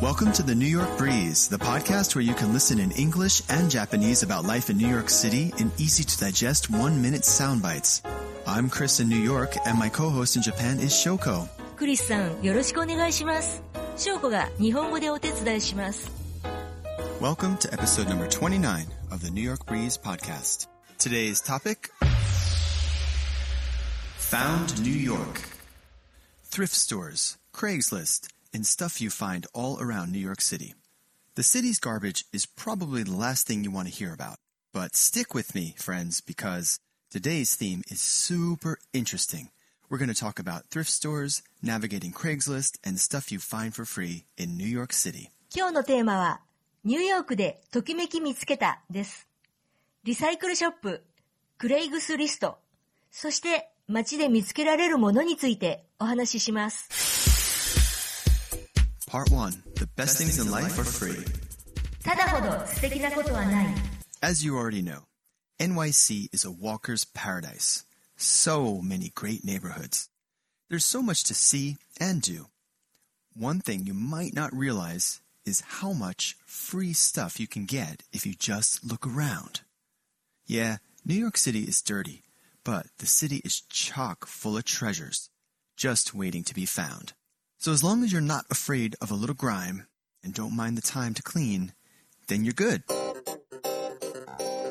[0.00, 3.70] Welcome to the New York Breeze, the podcast where you can listen in English and
[3.70, 8.02] Japanese about life in New York City in easy to digest one minute sound bites.
[8.46, 11.48] I'm Chris in New York, and my co host in Japan is Shoko.
[11.76, 13.62] クリスさん、よろしくお願いします。
[13.96, 16.10] 翔子が日本語でお手伝いします。
[17.20, 20.68] Welcome to episode number 29 of the New York Breeze podcast.
[20.98, 21.90] Today's topic
[24.30, 25.40] Found New York.
[26.44, 30.74] Thrift stores, Craigslist, and stuff you find all around New York City.
[31.34, 34.38] The city's garbage is probably the last thing you want to hear about.
[34.72, 36.78] But stick with me, friends, because
[37.10, 39.50] today's theme is super interesting.
[39.88, 44.24] We're going to talk about thrift stores, navigating Craigslist, and stuff you find for free
[44.36, 45.30] in New York City.
[45.54, 46.40] 今日のテーマは、
[46.84, 49.28] ニューヨークでときめき見つけたです。
[50.04, 51.02] リサイクルショップ、
[51.58, 52.58] クレイグスリスト、
[53.10, 57.19] そして街で見つけられるものについてお話しします。
[59.10, 61.24] Part 1 The best things in life are free.
[62.02, 63.66] ただほど素敵なことはない。
[64.22, 65.02] As you already know,
[65.58, 67.84] NYC is a walker's paradise.
[68.16, 70.08] So many great neighborhoods.
[70.68, 72.46] There's so much to see and do.
[73.34, 78.26] One thing you might not realize is how much free stuff you can get if
[78.26, 79.60] you just look around.
[80.46, 82.22] Yeah, New York City is dirty,
[82.64, 85.30] but the city is chock full of treasures,
[85.76, 87.12] just waiting to be found.
[87.61, 89.85] So as long as you're not afraid of a little grime
[90.23, 91.73] and don't mind the time to clean,
[92.25, 92.81] then you're good.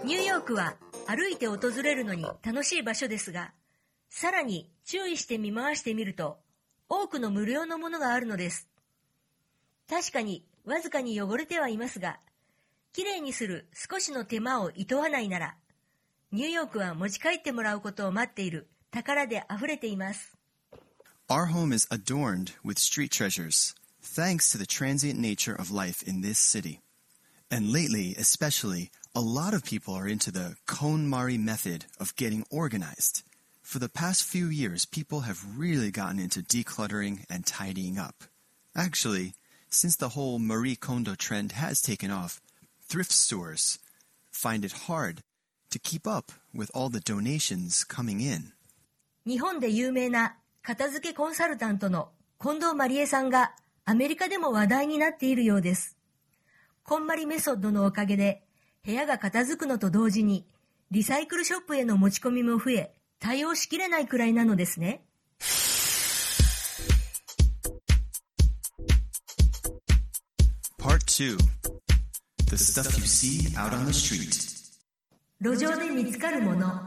[0.05, 0.75] ニューヨークは
[1.07, 3.53] 歩いて訪れるのに楽しい場所ですが、
[4.09, 6.39] さらに注意して見回してみると、
[6.89, 8.69] 多くの無料のものがあるのです。
[9.89, 12.19] 確かにわずかに汚れてはいますが、
[12.93, 15.55] きれいにする少しの手間を厭わないなら、
[16.33, 20.40] ニューヨークは持ち帰ってもらうことを待っている宝で溢れています。
[21.30, 26.38] Our home is adorned with street treasures, thanks to the transient nature of life in this
[26.38, 26.82] city.
[27.50, 33.24] And lately, especially, a lot of people are into the KonMari method of getting organized.
[33.62, 38.24] For the past few years, people have really gotten into decluttering and tidying up.
[38.76, 39.34] Actually,
[39.70, 42.40] since the whole Marie Kondo trend has taken off,
[42.88, 43.80] thrift stores
[44.32, 45.24] find it hard
[45.72, 48.52] to keep up with all the donations coming in.
[49.26, 50.38] 日本で有名な
[50.71, 52.11] 片付けコンサルタントの
[52.41, 55.99] 近藤まりえさんがアメリカでも話題になっているようです。
[56.85, 58.45] こんまりメソッドのおかげで
[58.87, 60.47] 部屋が片付くのと同時に
[60.93, 65.03] リサイクルショップへの持ち込みも増え対応しきれないくらいなのですね。
[70.79, 71.37] Part 2
[72.47, 74.31] The stuff you see out on the street.
[75.41, 76.81] 路上で見つかるもの。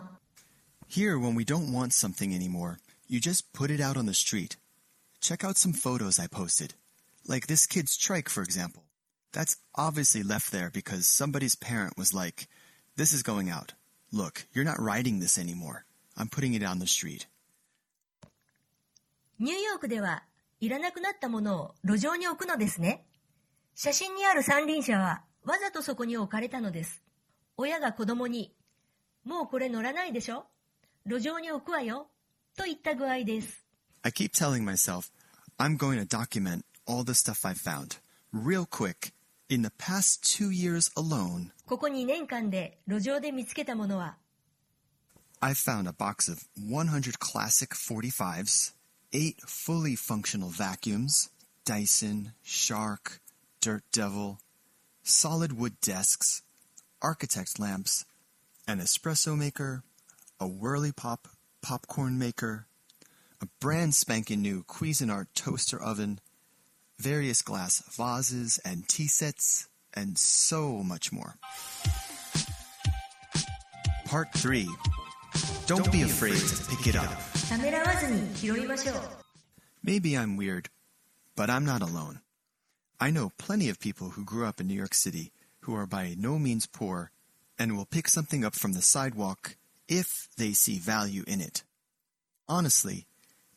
[0.89, 2.77] Here, when we don't want something anymore,
[3.13, 4.57] you just put it out on the street.
[5.21, 6.73] Check out some photos I posted.
[7.27, 8.81] Like this kid's trike, for example.
[9.31, 12.47] That's obviously left there because somebody's parent was like,
[12.95, 13.73] This is going out.
[14.11, 15.85] Look, you're not riding this anymore.
[16.17, 17.27] I'm putting it on the street.
[19.39, 20.23] ニューヨークでは
[20.59, 23.05] いらなくなったものを路上に置くのですね。
[23.75, 27.03] 写真にある三輪車はわざとそこに置かれたのです。
[27.57, 28.55] 親が子供に、
[29.23, 30.45] もうこれ乗らないでしょ
[31.05, 32.07] 路上に置くわよ。
[32.56, 33.64] と言った具合です。
[34.02, 35.10] I keep telling myself,
[35.58, 37.98] I'm going to document all the stuff I've found.
[38.32, 39.12] Real quick,
[39.48, 44.16] in the past two years alone, ここ2年間で路上で見つけたものは、
[45.40, 48.72] I've found a box of 100 classic 45s,
[49.12, 51.30] 8 fully functional vacuums,
[51.64, 53.20] Dyson, Shark,
[53.60, 54.38] Dirt Devil,
[55.02, 56.42] solid wood desks,
[57.00, 58.04] architect lamps,
[58.66, 59.82] an espresso maker,
[60.40, 61.28] a Whirly Pop
[61.63, 62.67] popcorn maker,
[63.41, 66.19] a brand spanking new Cuisinart toaster oven,
[66.99, 71.37] various glass vases and tea sets, and so much more.
[74.05, 74.65] Part 3
[75.65, 77.09] Don't, Don't be afraid, afraid to pick it up.
[79.81, 80.69] Maybe I'm weird,
[81.35, 82.19] but I'm not alone.
[82.99, 86.15] I know plenty of people who grew up in New York City who are by
[86.17, 87.11] no means poor
[87.57, 89.55] and will pick something up from the sidewalk
[89.87, 91.63] if they see value in it.
[92.47, 93.05] Honestly,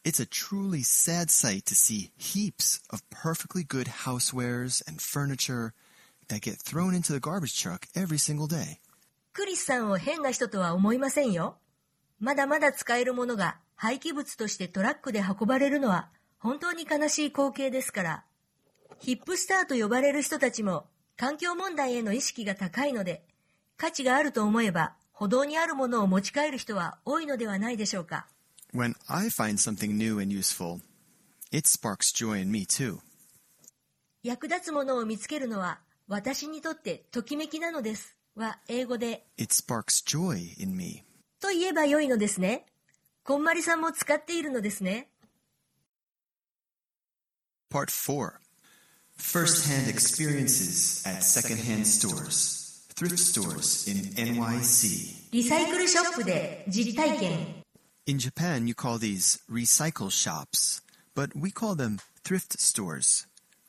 [0.05, 5.73] it's a truly sad sight to see heaps of perfectly good housewares and furniture
[6.29, 8.81] that get thrown into the garbage truck every single day.
[9.33, 11.57] クリスさんを変な人とは思いませんよ。
[12.21, 16.09] まだまだ使えるものが廃棄物としてトラックで運ばれるのは
[16.39, 18.25] 本当に悲しい光景ですから。
[18.99, 20.87] ヒップスターと呼ばれる人たちも
[21.17, 23.23] 環境問題への意識が高いので、
[23.77, 28.27] 価値があると思えば歩道にあるものを持ち帰る人は多いのではないでしょうか。
[28.75, 30.81] When I find something new and useful,
[31.51, 32.99] it sparks joy in me too.
[34.23, 41.03] 役立つものを見つけるのは私にとってときめきなのですは英語で It sparks joy in me.
[41.41, 42.67] と言えば良いのですね。
[43.25, 45.09] こんまりさんも使っているのですね。
[47.73, 48.33] Part 4
[49.19, 52.66] First hand experiences at secondhand stores,
[52.96, 53.98] thrift stores in
[54.36, 55.32] NYC.
[55.32, 57.64] リサイクルショップで実体験。
[58.06, 60.82] In Japan, you call these recycle shops,
[61.16, 63.28] but we call them thrift stores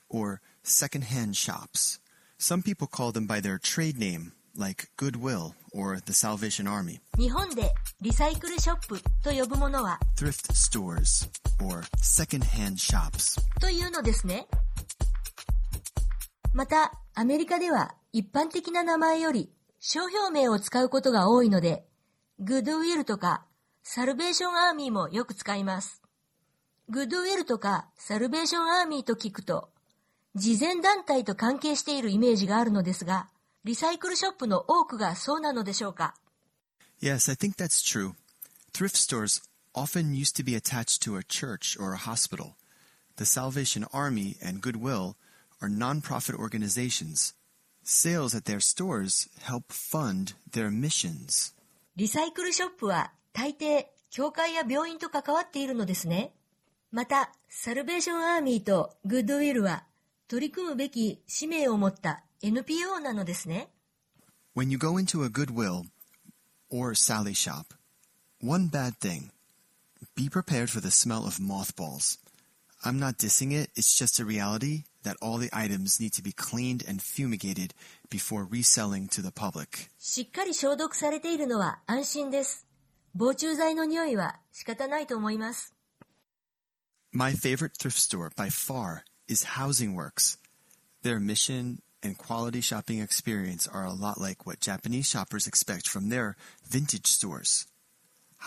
[0.08, 2.00] or secondhand shops.
[2.38, 7.00] Some people call them by their trade name, like Goodwill or the Salvation Army.
[7.18, 7.70] 日本で
[8.00, 11.28] リサイクルショップと呼ぶものは Thrift stores
[11.62, 13.40] or secondhand shops.
[13.60, 14.46] というのですね。
[16.54, 19.49] また、アメリカでは 一般的な名前より
[19.79, 21.85] 商標名を使うことが多いので、
[22.39, 23.45] グッドウィルとか
[23.83, 26.01] サルベーションアーミーもよく使います。
[26.89, 29.69] グッドウィルとかサルベーションアーミーと聞くと、
[30.35, 33.29] 慈善団体と関係しているイメージがあるのですが、
[33.63, 36.15] リサイクルショップの多くがそうなのでしょうか
[37.01, 38.13] Yes, I think that's true.
[38.73, 39.41] Thrift stores
[39.75, 42.55] often used to be attached to a church or a hospital.
[43.17, 45.15] The Salvation Army and Goodwill
[45.61, 47.33] are nonprofit organizations.
[47.86, 51.54] Sales at their stores help fund their missions.
[51.96, 56.32] リサイクルショップは大抵教会や病院と関わっているのですね。
[56.90, 59.84] また、サルベーションアーミーとグッドウィルは
[60.28, 63.68] 取り組むべき使命を持った NPO なのですね。
[64.54, 65.84] When you go into a Goodwill
[66.70, 67.74] or Sally shop,
[68.40, 69.30] one bad thing
[70.14, 72.18] be prepared for the smell of mothballs.
[72.84, 76.32] I'm not dissing it, it's just a reality that all the items need to be
[76.32, 77.72] cleaned and fumigated
[78.10, 79.90] before reselling to the public.
[79.98, 82.66] しっかり消毒されているのは安心です。
[83.14, 85.74] 防虫剤の匂いは仕方ないと思います。
[87.12, 90.38] My favorite thrift store by far is Housing Works.
[91.02, 96.08] Their mission and quality shopping experience are a lot like what Japanese shoppers expect from
[96.08, 97.66] their vintage stores.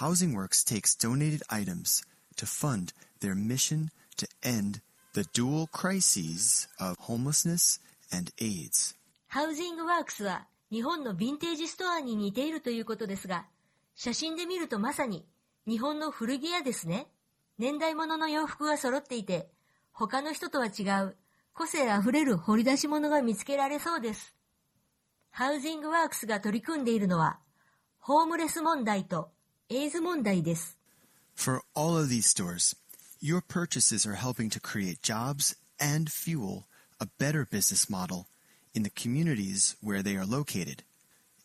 [0.01, 2.03] Housing Works takes donated items
[2.37, 2.91] to fund
[3.21, 4.81] their mission to end
[5.12, 7.80] the dual crises of homelessness
[8.12, 8.96] and AIDS.
[9.28, 13.46] ハウジングワークスは日本のヴィンテージストアに似ているということですが、
[13.94, 15.24] 写真で見るとまさに
[15.66, 17.06] 日本の古着屋ですね。
[17.58, 19.48] 年代物の洋服が揃っていて、
[19.92, 21.16] 他の人とは違う
[21.52, 24.34] 個性あふれる掘り出し物が見つけられそうです。
[25.30, 27.38] ハウジングワークスが取り組んでいるのは、
[27.98, 29.30] ホームレス問題と
[29.68, 30.78] エイズ問題です。
[31.36, 32.76] For all of these stores,
[33.19, 36.65] your purchases are helping to create jobs and fuel
[36.99, 38.27] a better business model
[38.73, 40.83] in the communities where they are located.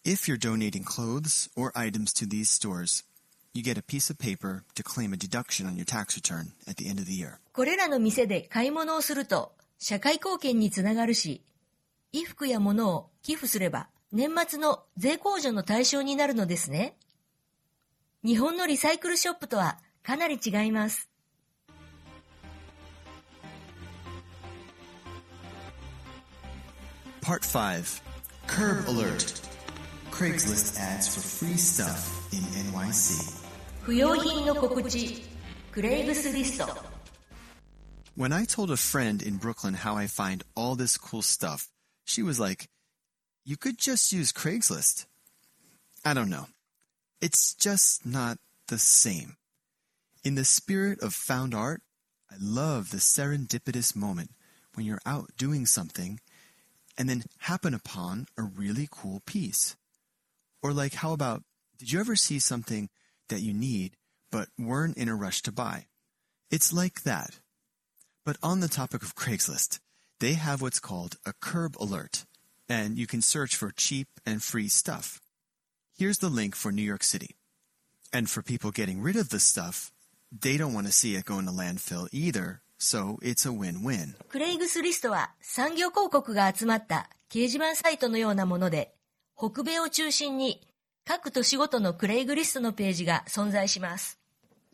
[0.05, 3.05] If you're donating clothes or items to these stores,
[3.53, 6.77] you get a piece of paper to claim a deduction on your tax return at
[6.77, 7.39] the end of the year.
[7.53, 11.43] これらの店で買い物をすると社会貢献につながるし、
[12.13, 16.95] 衣服や物を寄付すれば年末の税控除の対象になるのですね。
[18.25, 21.09] 日本のリサイクルショップとはかなり違います。
[27.25, 28.03] Part 5
[28.47, 29.41] Curb Alert
[30.11, 32.41] Craigslist ads for free stuff in
[32.73, 33.41] NYC.
[33.85, 35.23] 不用品の告知、
[35.73, 36.67] クレイグスリスト。
[38.17, 41.69] When I told a friend in Brooklyn how I find all this cool stuff,
[42.05, 42.69] she was like,
[43.45, 45.07] You could just use Craigslist.
[46.05, 46.47] I don't know.
[47.21, 49.37] It's just not the same.
[50.23, 51.81] In the spirit of found art,
[52.31, 54.31] I love the serendipitous moment
[54.75, 56.21] when you're out doing something
[56.98, 59.76] and then happen upon a really cool piece.
[60.62, 61.44] Or, like, how about,
[61.78, 62.90] did you ever see something
[63.30, 63.98] that you need
[64.32, 65.86] but weren't in a rush to buy?
[66.50, 67.40] It's like that.
[68.26, 69.80] But on the topic of Craigslist,
[70.20, 72.26] they have what's called a curb alert,
[72.68, 75.22] and you can search for cheap and free stuff.
[75.98, 77.36] Here's the link for New York City.
[78.12, 79.92] And for people getting rid of the stuff,
[80.32, 84.16] they don't want to see it go in a landfill either, so a win-win.
[84.30, 88.94] クレイグスリストは産業広告が集まった掲示板サイトのようなもので、
[89.36, 90.68] 北米を中心に
[91.04, 94.20] 各都市ごとのクレイグリストのページが存在します。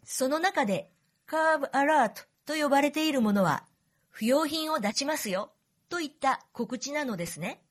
[0.03, 0.89] その中で、
[1.25, 3.63] カーブアラートと呼ばれているものは、
[4.09, 5.51] 不要品を出しますよ
[5.89, 7.61] といった告知なのですね。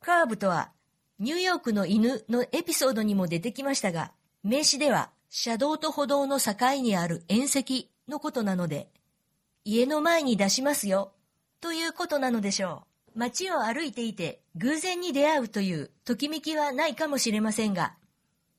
[0.00, 0.70] カーブとは、
[1.18, 4.12] ニューヨークの犬のエピソードにも出てきましたが、
[4.44, 8.88] 名詞では車道と歩道の境にある縁石のことなので、
[9.68, 11.10] 家の前に出しますよ、
[11.60, 12.84] ということなのでしょ
[13.16, 13.18] う。
[13.18, 17.96] 街を歩いていて偶然に出会うというときめきはないかもしれませんが、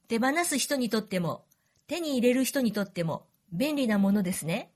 [0.10, 1.46] 手放す人にとっても、
[1.88, 4.70] 手に入れる人にとっても便利なものですね。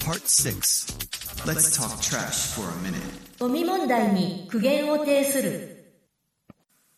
[0.00, 3.00] Part 6 Let's talk trash for a minute.
[3.38, 5.94] ゴミ問題に苦言を呈する。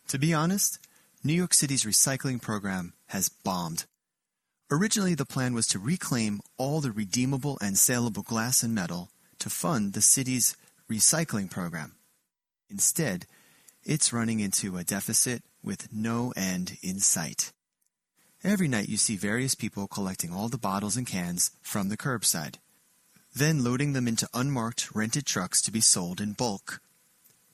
[0.08, 0.80] To be honest,
[1.22, 3.84] New York City's recycling program has bombed.
[4.71, 9.49] Originally, the plan was to reclaim all the redeemable and saleable glass and metal to
[9.49, 10.55] fund the city's
[10.89, 11.95] recycling program.
[12.69, 13.25] Instead,
[13.83, 17.51] it's running into a deficit with no end in sight.
[18.43, 22.55] Every night you see various people collecting all the bottles and cans from the curbside,
[23.35, 26.79] then loading them into unmarked rented trucks to be sold in bulk.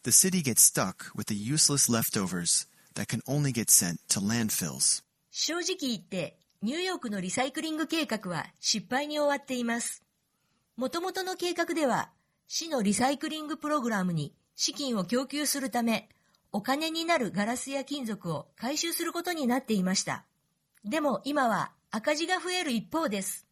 [0.04, 5.02] The city gets stuck with the useless leftovers that can only get sent to landfills.
[5.32, 10.05] 正直言って、 ニューヨークのリサイクリング計画は失敗に終わっています。
[10.77, 12.11] 元々の計画では、
[12.49, 16.11] 市のリサイクリングプログラムに資金を供給するため、
[16.53, 20.27] お金になるガラスや金属を回収することになっていました。
[20.85, 23.47] でも今は赤字が増える一方です。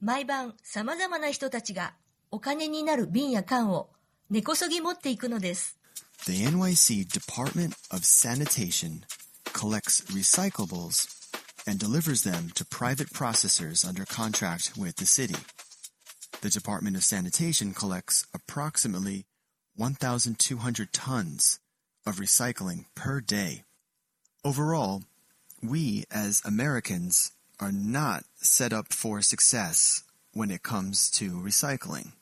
[0.00, 1.92] 毎晩様々な人たちが
[2.30, 3.90] お金になる瓶や缶を
[4.30, 5.78] 根こそぎ持っていくのです。
[6.24, 9.02] The NYC Department of Sanitation
[9.52, 11.17] collects recyclables
[11.68, 15.36] and delivers them to private processors under contract with the city.
[16.40, 19.26] The Department of Sanitation collects approximately
[19.76, 21.60] 1,200 tons
[22.06, 23.64] of recycling per day.
[24.42, 25.02] Overall,
[25.62, 32.12] we as Americans are not set up for success when it comes to recycling.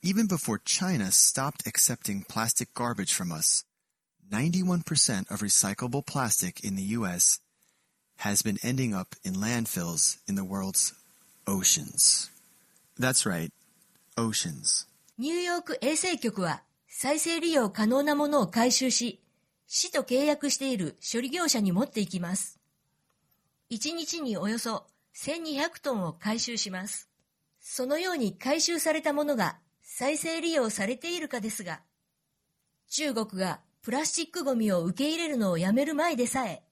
[0.00, 3.64] Even before China stopped accepting plastic garbage from us,
[4.30, 7.40] 91% of recyclable plastic in the US
[8.18, 10.94] has been ending up in landfills in the world's
[11.46, 12.30] oceans.
[12.98, 13.50] That's right,
[14.16, 14.86] oceans.
[15.18, 19.20] ニューヨーク衛生局は再生利用可能なものを回収し、
[19.66, 22.58] 市と契約している処理業者に持っていきます。
[23.70, 27.08] 1日におよそ1200トンを回収します。
[27.60, 31.80] そのように回収されたものが再生利用されているかですが、
[32.88, 36.62] 中国がプラスチックゴミを受け入れるのをやめる前でさえ、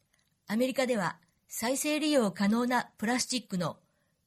[0.47, 1.17] アメリカでは
[1.55, 3.77] 再生利用可能なプラスチックの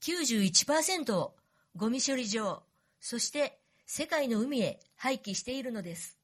[0.02, 1.36] 91%を
[1.76, 2.62] ゴミ処理場、
[3.02, 6.20] そして世界の海へ廃棄しているのです。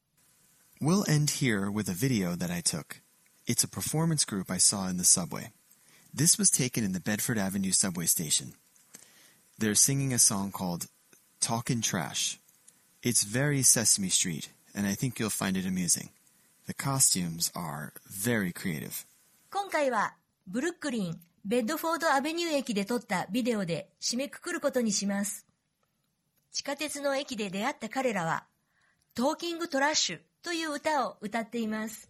[0.80, 3.02] We'll end here with a video that I took.
[3.48, 5.52] It's a performance group I saw in the subway.
[6.14, 8.54] This was taken in the Bedford Avenue subway station.
[9.58, 10.86] They're singing a song called
[11.40, 12.40] Talkin' Trash.
[13.02, 16.12] It's very Sesame Street, and I think you'll find it amusing.
[16.68, 19.08] The costumes are very creative.
[19.50, 20.14] 今回は
[20.52, 25.48] ブルックリン、ベッドフォードアベニュー駅で撮ったビデオで締めくくることにします。
[26.52, 28.44] 地下鉄の駅で出会った彼らは、
[29.16, 32.10] トーキングトラッシュという歌を歌っています。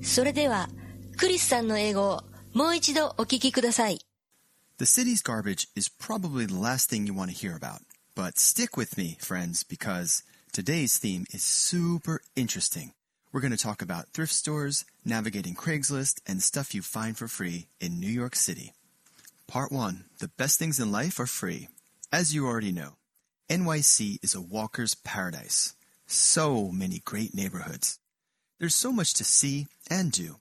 [0.00, 0.68] それでは、
[1.16, 3.99] クリスさんの英語をもう一度お聞きください。
[4.77, 7.81] The city's garbage is probably the last thing you want to hear about.
[8.15, 12.93] But stick with me, friends, because today's theme is super interesting.
[13.31, 17.67] We're going to talk about thrift stores, navigating Craigslist, and stuff you find for free
[17.79, 18.73] in New York City.
[19.47, 21.69] Part 1 The best things in life are free.
[22.11, 22.97] As you already know,
[23.49, 25.75] NYC is a walker's paradise.
[26.05, 27.99] So many great neighborhoods.
[28.59, 30.37] There's so much to see and do.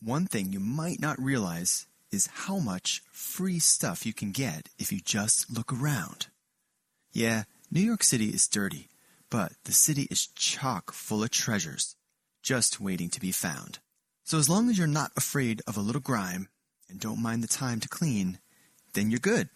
[0.00, 4.92] One thing you might not realize is how much free stuff you can get if
[4.92, 6.28] you just look around.
[7.12, 8.88] Yeah, New York City is dirty,
[9.28, 11.96] but the city is chock full of treasures,
[12.42, 13.80] just waiting to be found.
[14.22, 16.48] So as long as you're not afraid of a little grime
[16.88, 18.38] and don't mind the time to clean,
[18.94, 19.48] then you're good.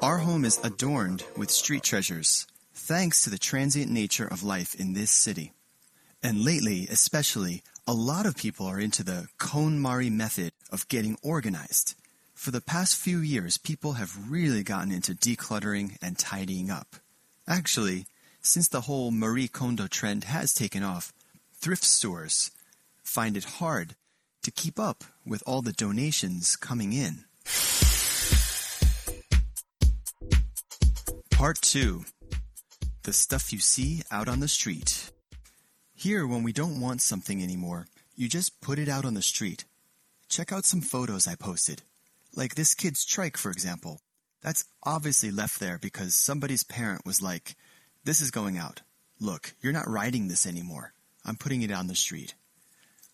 [0.00, 4.94] Our home is adorned with street treasures, thanks to the transient nature of life in
[4.94, 5.52] this city.
[6.22, 11.96] And lately, especially, a lot of people are into the KonMari method of getting organized.
[12.34, 16.94] For the past few years, people have really gotten into decluttering and tidying up.
[17.48, 18.06] Actually,
[18.42, 21.12] since the whole Marie Kondo trend has taken off,
[21.52, 22.52] thrift stores
[23.02, 23.96] find it hard
[24.44, 27.24] to keep up with all the donations coming in.
[31.32, 32.04] Part 2
[33.02, 35.10] The stuff you see out on the street.
[36.00, 39.66] Here, when we don't want something anymore, you just put it out on the street.
[40.30, 41.82] Check out some photos I posted.
[42.34, 44.00] Like this kid's trike, for example.
[44.40, 47.54] That's obviously left there because somebody's parent was like,
[48.02, 48.80] This is going out.
[49.20, 50.94] Look, you're not riding this anymore.
[51.26, 52.32] I'm putting it on the street.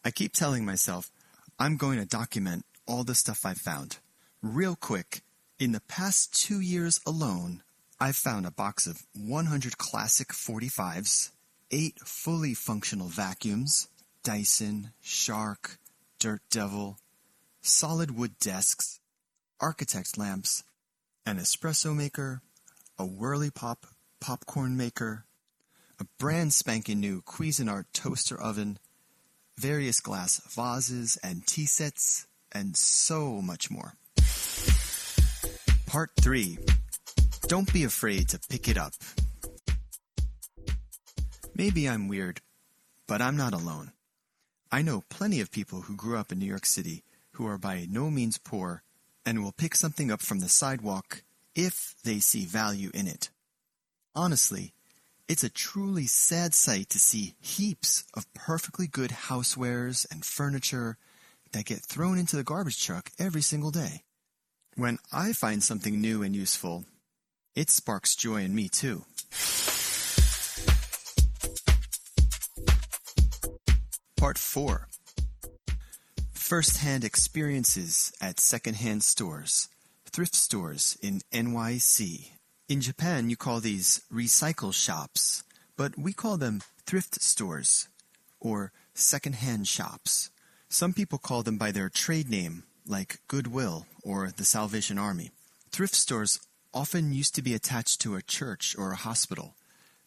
[0.05, 1.11] I keep telling myself,
[1.59, 3.99] I'm going to document all the stuff I've found.
[4.43, 5.23] Real quick,
[5.59, 7.64] In the past two years alone,
[7.99, 11.31] I've found a box of 100 classic 45s,
[11.71, 13.89] 8 fully functional vacuums,
[14.23, 15.79] Dyson, Shark,
[16.19, 16.99] Dirt Devil,
[17.61, 19.01] solid wood desks,
[19.61, 20.63] architect lamps,
[21.25, 22.41] an espresso maker,
[22.99, 23.87] a Whirly Pop
[24.21, 25.25] popcorn maker,
[25.99, 28.79] a brand spanking new Cuisinart toaster oven,
[29.59, 33.95] various glass vases and tea sets, and so much more.
[35.87, 36.59] Part 3
[37.49, 38.93] Don't be afraid to pick it up.
[41.57, 42.43] Maybe I'm weird,
[43.07, 43.93] but I'm not alone.
[44.71, 47.87] I know plenty of people who grew up in New York City who are by
[47.89, 48.83] no means poor
[49.25, 51.23] and will pick something up from the sidewalk
[51.55, 53.31] if they see value in it.
[54.15, 54.75] Honestly,
[55.29, 60.99] it's a truly sad sight to see heaps of perfectly good housewares and furniture
[61.53, 64.03] that get thrown into the garbage truck every single day.
[64.75, 66.85] When I find something new and useful,
[67.55, 69.07] it sparks joy in me too.
[74.26, 74.88] Part 4
[76.33, 79.68] First hand experiences at second-hand stores,
[80.04, 82.33] thrift stores in NYC.
[82.68, 85.45] In Japan, you call these recycle shops,
[85.76, 87.87] but we call them thrift stores
[88.40, 90.33] or second-hand shops.
[90.68, 95.30] Some people call them by their trade name, like Goodwill or the Salvation Army.
[95.71, 96.40] Thrift stores
[96.75, 99.54] often used to be attached to a church or a hospital.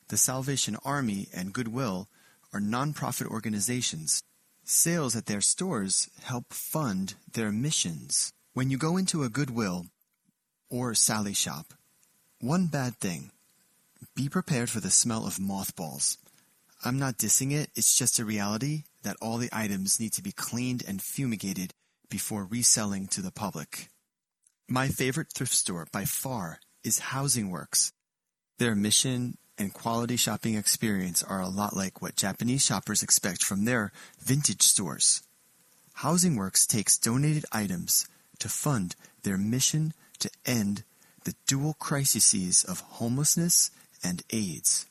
[0.09, 2.09] The Salvation Army and Goodwill
[2.53, 4.23] are nonprofit organizations.
[4.63, 8.31] Sales at their stores help fund their missions.
[8.53, 9.85] When you go into a Goodwill
[10.69, 11.73] or Sally shop,
[12.39, 13.31] one bad thing
[14.15, 16.17] be prepared for the smell of mothballs.
[16.83, 20.31] I'm not dissing it, it's just a reality that all the items need to be
[20.31, 21.73] cleaned and fumigated
[22.09, 23.89] before reselling to the public.
[24.67, 27.91] My favorite thrift store by far is Housing Works.
[28.57, 33.65] Their mission and quality shopping experience are a lot like what Japanese shoppers expect from
[33.65, 35.21] their vintage stores.
[35.95, 38.07] Housing Works takes donated items
[38.39, 40.83] to fund their mission to end
[41.25, 43.69] the dual crises of homelessness
[44.01, 44.85] and AIDS.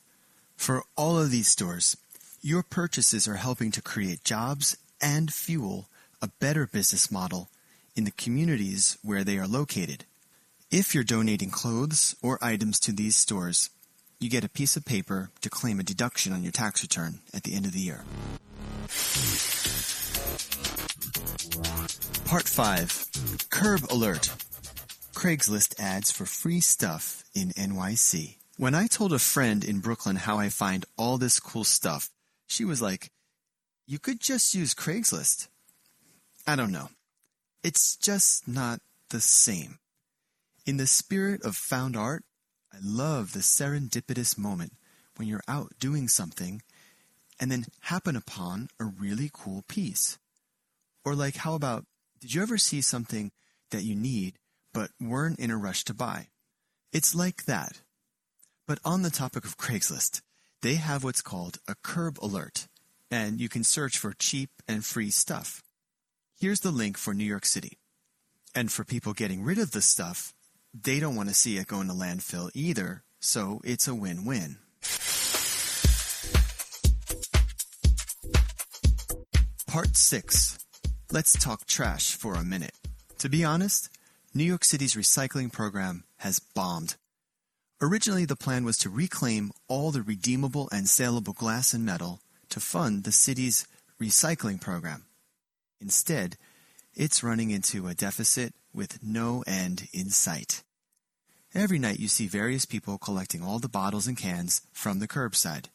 [0.56, 1.96] For all of these stores,
[2.42, 5.88] your purchases are helping to create jobs and fuel
[6.20, 7.48] a better business model
[7.96, 10.04] in the communities where they are located.
[10.70, 13.70] If you're donating clothes or items to these stores,
[14.20, 17.44] you get a piece of paper to claim a deduction on your tax return at
[17.44, 18.04] the end of the year.
[22.24, 24.30] Part 5 Curb Alert
[25.14, 28.36] Craigslist ads for free stuff in NYC.
[28.56, 32.10] When I told a friend in Brooklyn how I find all this cool stuff,
[32.46, 33.10] she was like,
[33.86, 35.48] You could just use Craigslist.
[36.46, 36.90] I don't know.
[37.64, 39.78] It's just not the same.
[40.66, 42.24] In the spirit of found art,
[42.72, 44.72] I love the serendipitous moment
[45.16, 46.62] when you're out doing something
[47.40, 50.18] and then happen upon a really cool piece.
[51.04, 51.84] Or, like, how about,
[52.20, 53.30] did you ever see something
[53.70, 54.34] that you need
[54.72, 56.28] but weren't in a rush to buy?
[56.92, 57.80] It's like that.
[58.66, 60.20] But on the topic of Craigslist,
[60.60, 62.66] they have what's called a curb alert,
[63.10, 65.62] and you can search for cheap and free stuff.
[66.38, 67.78] Here's the link for New York City.
[68.54, 70.34] And for people getting rid of the stuff,
[70.74, 74.56] they don't want to see it go in the landfill either, so it's a win-win.
[79.66, 80.58] Part 6.
[81.10, 82.74] Let's talk trash for a minute.
[83.18, 83.90] To be honest,
[84.34, 86.96] New York City's recycling program has bombed.
[87.80, 92.60] Originally, the plan was to reclaim all the redeemable and saleable glass and metal to
[92.60, 93.66] fund the city's
[94.00, 95.04] recycling program.
[95.80, 96.36] Instead,
[96.94, 100.62] it's running into a deficit with no end in sight.
[101.52, 105.66] Every night you see various people collecting all the bottles and cans from the curbside,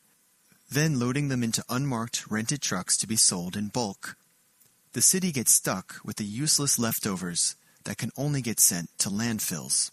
[0.71, 4.15] then loading them into unmarked rented trucks to be sold in bulk.
[4.93, 9.91] The city gets stuck with the useless leftovers that can only get sent to landfills.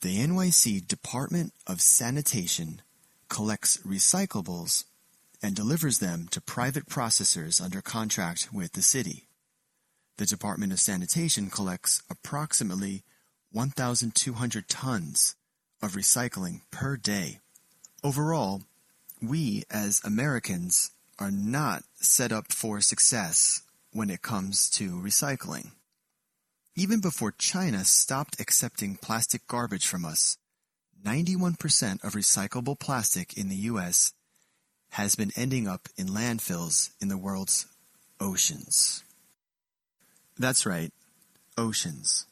[0.00, 2.82] The NYC Department of Sanitation
[3.28, 4.84] collects recyclables
[5.40, 9.27] and delivers them to private processors under contract with the city.
[10.18, 13.04] The Department of Sanitation collects approximately
[13.52, 15.36] 1,200 tons
[15.80, 17.38] of recycling per day.
[18.02, 18.62] Overall,
[19.22, 25.70] we as Americans are not set up for success when it comes to recycling.
[26.74, 30.36] Even before China stopped accepting plastic garbage from us,
[31.00, 34.12] 91% of recyclable plastic in the US
[34.90, 37.66] has been ending up in landfills in the world's
[38.20, 39.04] oceans.
[40.40, 40.92] That's right,
[41.56, 42.26] oceans.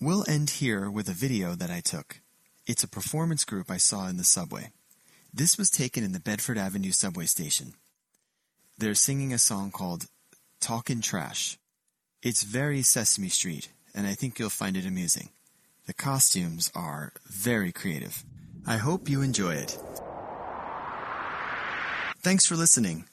[0.00, 2.22] We'll end here with a video that I took.
[2.66, 4.72] It's a performance group I saw in the subway.
[5.32, 7.74] This was taken in the Bedford Avenue subway station.
[8.78, 10.06] They're singing a song called
[10.58, 11.58] Talkin' Trash.
[12.22, 15.28] It's very Sesame Street, and I think you'll find it amusing.
[15.86, 18.24] The costumes are very creative.
[18.66, 19.78] I hope you enjoy it.
[22.22, 23.04] Thanks for listening.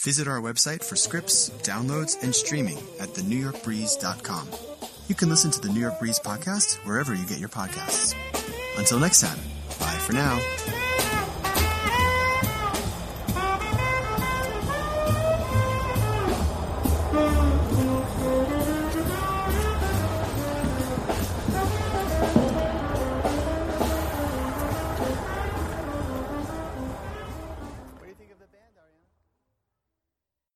[0.00, 4.48] Visit our website for scripts, downloads, and streaming at thenewyorkbreeze.com.
[5.08, 8.14] You can listen to the New York Breeze podcast wherever you get your podcasts.
[8.78, 9.38] Until next time,
[9.78, 10.79] bye for now.